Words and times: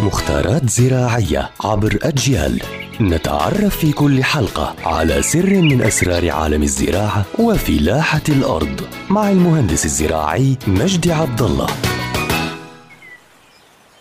مختارات 0.00 0.70
زراعية 0.70 1.50
عبر 1.64 1.98
أجيال. 2.02 2.62
نتعرف 3.00 3.76
في 3.76 3.92
كل 3.92 4.24
حلقة 4.24 4.74
على 4.84 5.22
سر 5.22 5.62
من 5.62 5.82
أسرار 5.82 6.30
عالم 6.30 6.62
الزراعة 6.62 7.24
وفلاحة 7.38 8.22
الأرض 8.28 8.80
مع 9.10 9.30
المهندس 9.30 9.84
الزراعي 9.84 10.56
مجدي 10.66 11.12
عبد 11.12 11.42
الله. 11.42 11.66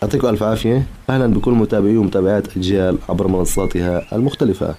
يعطيكم 0.01 0.27
ألف 0.27 0.43
عافية. 0.43 0.87
أهلا 1.09 1.27
بكل 1.27 1.51
متابعي 1.51 1.97
ومتابعات 1.97 2.57
أجيال 2.57 2.97
عبر 3.09 3.27
منصاتها 3.27 4.15
المختلفة. 4.15 4.75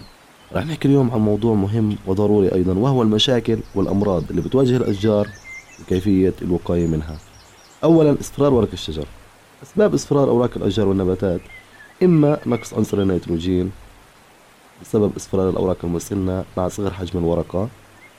رح 0.55 0.67
نحكي 0.67 0.89
اليوم 0.89 1.11
عن 1.11 1.21
موضوع 1.21 1.55
مهم 1.55 1.97
وضروري 2.07 2.55
أيضا 2.55 2.73
وهو 2.73 3.03
المشاكل 3.03 3.59
والأمراض 3.75 4.25
اللي 4.31 4.43
بتواجه 4.43 4.77
الأشجار 4.77 5.29
وكيفية 5.83 6.35
الوقاية 6.43 6.87
منها. 6.87 7.17
أولا 7.85 8.17
اصفرار 8.21 8.55
ورق 8.55 8.69
الشجر. 8.73 9.07
أسباب 9.65 9.95
اصفرار 9.95 10.29
أوراق 10.29 10.51
الأشجار 10.57 10.89
والنباتات 10.89 11.41
إما 12.03 12.39
نقص 12.47 12.75
عنصر 12.75 12.99
النيتروجين 12.99 13.71
بسبب 14.83 15.13
اصفرار 15.17 15.51
الأوراق 15.51 15.77
المسنة 15.85 16.45
مع 16.57 16.69
صغر 16.69 16.93
حجم 16.93 17.19
الورقة 17.19 17.69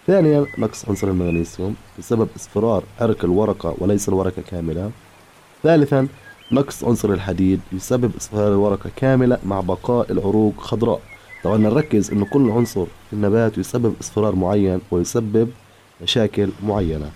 ثانيا 0.08 0.46
نقص 0.58 0.90
عنصر 0.90 1.08
المغنيسيوم 1.08 1.76
بسبب 2.00 2.28
اصفرار 2.36 2.84
عرق 3.02 3.26
الورقة 3.26 3.76
وليس 3.78 4.10
الورقة 4.10 4.42
كاملة 4.52 4.92
ثالثا 5.64 6.08
نقص 6.52 6.84
عنصر 6.84 7.10
الحديد 7.14 7.60
يسبب 7.74 8.12
اصفرار 8.18 8.48
الورقة 8.48 8.90
كاملة 8.96 9.38
مع 9.46 9.62
بقاء 9.62 10.12
العروق 10.12 10.54
خضراء. 10.58 11.02
طبعا 11.44 11.58
نركز 11.58 12.12
إنه 12.12 12.26
كل 12.26 12.50
عنصر 12.50 12.86
في 12.86 13.14
النبات 13.14 13.58
يسبب 13.58 13.94
اصفرار 14.02 14.36
معين 14.36 14.82
ويسبب 14.92 15.50
مشاكل 16.02 16.50
معينة. 16.64 17.12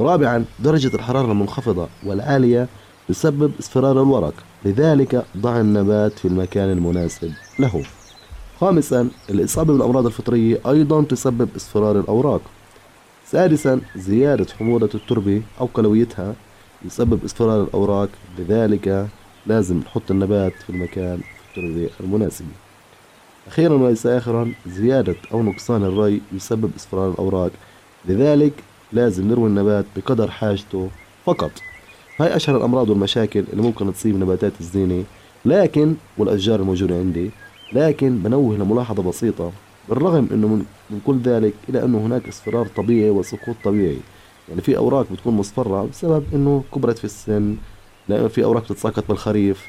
رابعا 0.00 0.44
درجة 0.60 0.94
الحرارة 0.96 1.32
المنخفضة 1.32 1.88
والعالية 2.06 2.68
تسبب 3.08 3.52
اصفرار 3.60 4.02
الورق. 4.02 4.34
لذلك 4.64 5.24
ضع 5.36 5.60
النبات 5.60 6.18
في 6.18 6.28
المكان 6.28 6.70
المناسب 6.70 7.32
له. 7.58 7.82
خامسا 8.60 9.08
الإصابة 9.30 9.72
بالأمراض 9.72 10.06
الفطرية 10.06 10.60
أيضا 10.66 11.02
تسبب 11.02 11.48
اصفرار 11.56 12.00
الأوراق. 12.00 12.40
سادسا 13.26 13.80
زيادة 13.96 14.46
حموضة 14.58 14.90
التربة 14.94 15.42
أو 15.60 15.68
قلويتها 15.74 16.34
يسبب 16.84 17.24
اصفرار 17.24 17.62
الأوراق. 17.62 18.08
لذلك 18.38 19.08
لازم 19.46 19.78
نحط 19.78 20.10
النبات 20.10 20.52
في 20.52 20.70
المكان 20.70 21.18
في 21.18 21.60
التربة 21.60 21.90
المناسبة 22.00 22.48
أخيرا 23.46 23.74
وليس 23.74 24.06
آخرا 24.06 24.52
زيادة 24.66 25.16
أو 25.32 25.42
نقصان 25.42 25.84
الري 25.84 26.20
يسبب 26.32 26.70
اصفرار 26.76 27.10
الأوراق. 27.10 27.50
لذلك 28.04 28.52
لازم 28.92 29.28
نروي 29.28 29.48
النبات 29.48 29.84
بقدر 29.96 30.30
حاجته 30.30 30.88
فقط. 31.24 31.50
هاي 32.22 32.36
أشهر 32.36 32.56
الأمراض 32.56 32.90
والمشاكل 32.90 33.44
اللي 33.52 33.62
ممكن 33.62 33.92
تصيب 33.92 34.16
نباتات 34.16 34.52
الزينة 34.60 35.04
لكن 35.44 35.94
والأشجار 36.18 36.60
الموجودة 36.60 36.94
عندي 36.94 37.30
لكن 37.72 38.18
بنوه 38.18 38.56
لملاحظة 38.56 39.02
بسيطة 39.02 39.52
بالرغم 39.88 40.28
إنه 40.32 40.48
من, 40.48 40.64
من 40.90 41.00
كل 41.06 41.18
ذلك 41.18 41.54
إلى 41.68 41.84
أنه 41.84 41.98
هناك 41.98 42.28
اصفرار 42.28 42.66
طبيعي 42.66 43.10
وسقوط 43.10 43.56
طبيعي. 43.64 43.98
يعني 44.48 44.60
في 44.60 44.76
أوراق 44.76 45.06
بتكون 45.12 45.34
مصفرة 45.34 45.86
بسبب 45.86 46.24
إنه 46.34 46.64
كبرت 46.74 46.98
في 46.98 47.04
السن 47.04 47.56
لأنه 48.08 48.28
في 48.28 48.44
أوراق 48.44 48.64
بتتساقط 48.64 49.04
بالخريف 49.08 49.66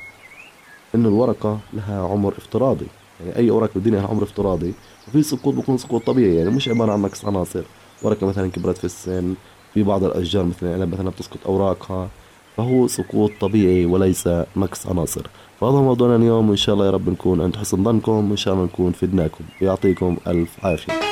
إنه 0.96 1.10
الورقة 1.10 1.60
لها 1.74 2.02
عمر 2.08 2.34
افتراضي. 2.38 2.88
يعني 3.20 3.36
أي 3.38 3.50
أوراق 3.50 3.70
بالدنيا 3.76 4.00
لها 4.00 4.08
عمر 4.08 4.24
افتراضي 4.24 4.74
وفي 5.08 5.24
سقوط 5.24 5.54
بيكون 5.54 5.78
سقوط 5.78 6.06
طبيعي. 6.06 6.36
يعني 6.36 6.50
مش 6.50 6.70
عبارة 6.70 6.92
عن 6.92 7.02
نقص 7.02 7.26
عناصر. 7.26 7.64
ورقة 8.04 8.28
مثلا 8.28 8.52
كبرت 8.52 8.78
في 8.78 8.86
السن 8.86 9.36
في 9.74 9.84
بعض 9.84 10.04
الأشجار 10.04 10.46
مثل 10.46 10.66
العنب 10.66 10.94
مثلا 10.94 11.10
بتسقط 11.10 11.40
أوراقها. 11.46 12.10
فهو 12.58 12.88
سقوط 12.88 13.32
طبيعي 13.42 13.86
وليس 13.86 14.30
نقص 14.58 14.88
عناصر. 14.88 15.28
فهذا 15.60 15.76
موضوعنا 15.76 16.16
اليوم. 16.16 16.50
وإن 16.50 16.58
شاء 16.58 16.76
الله 16.76 16.86
يا 16.86 16.92
رب 16.92 17.10
نكون 17.10 17.42
عند 17.42 17.56
حسن 17.56 17.84
ظنكم. 17.84 18.30
وإن 18.30 18.38
شاء 18.38 18.54
الله 18.54 18.66
نكون 18.66 18.92
فدناكم. 18.92 19.44
يعطيكم 19.62 20.18
ألف 20.28 20.66
عافية. 20.66 21.03